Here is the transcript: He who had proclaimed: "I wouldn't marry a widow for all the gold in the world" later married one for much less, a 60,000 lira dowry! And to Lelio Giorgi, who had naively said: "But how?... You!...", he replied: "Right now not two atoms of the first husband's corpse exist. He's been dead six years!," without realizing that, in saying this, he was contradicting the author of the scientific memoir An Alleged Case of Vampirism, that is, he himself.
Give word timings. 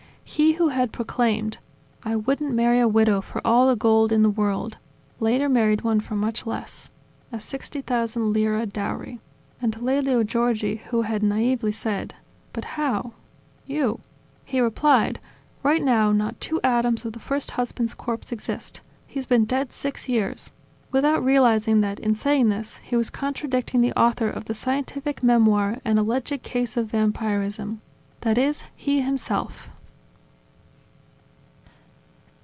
He 0.23 0.53
who 0.53 0.69
had 0.69 0.93
proclaimed: 0.93 1.57
"I 2.03 2.15
wouldn't 2.15 2.53
marry 2.53 2.79
a 2.79 2.87
widow 2.87 3.19
for 3.19 3.45
all 3.45 3.67
the 3.67 3.75
gold 3.75 4.13
in 4.13 4.23
the 4.23 4.29
world" 4.29 4.77
later 5.19 5.49
married 5.49 5.81
one 5.81 5.99
for 5.99 6.15
much 6.15 6.45
less, 6.45 6.89
a 7.33 7.39
60,000 7.41 8.31
lira 8.31 8.65
dowry! 8.65 9.19
And 9.61 9.73
to 9.73 9.79
Lelio 9.83 10.23
Giorgi, 10.23 10.77
who 10.83 11.01
had 11.01 11.21
naively 11.21 11.73
said: 11.73 12.15
"But 12.53 12.63
how?... 12.79 13.11
You!...", 13.67 13.99
he 14.45 14.61
replied: 14.61 15.19
"Right 15.63 15.83
now 15.83 16.13
not 16.13 16.39
two 16.39 16.61
atoms 16.63 17.03
of 17.03 17.11
the 17.11 17.19
first 17.19 17.51
husband's 17.51 17.93
corpse 17.93 18.31
exist. 18.31 18.79
He's 19.07 19.25
been 19.25 19.43
dead 19.43 19.73
six 19.73 20.07
years!," 20.07 20.49
without 20.93 21.25
realizing 21.25 21.81
that, 21.81 21.99
in 21.99 22.15
saying 22.15 22.47
this, 22.47 22.77
he 22.77 22.95
was 22.95 23.09
contradicting 23.09 23.81
the 23.81 23.99
author 23.99 24.29
of 24.29 24.45
the 24.45 24.53
scientific 24.53 25.23
memoir 25.23 25.81
An 25.83 25.97
Alleged 25.97 26.41
Case 26.41 26.77
of 26.77 26.87
Vampirism, 26.87 27.81
that 28.21 28.37
is, 28.37 28.63
he 28.77 29.01
himself. 29.01 29.69